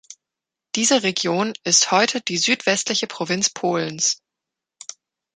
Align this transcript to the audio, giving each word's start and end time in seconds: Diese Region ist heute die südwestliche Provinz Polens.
Diese 0.73 1.03
Region 1.03 1.53
ist 1.63 1.91
heute 1.91 2.21
die 2.21 2.39
südwestliche 2.39 3.05
Provinz 3.05 3.51
Polens. 3.51 4.23